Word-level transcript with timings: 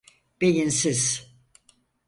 Beyinsiz! 0.41 1.31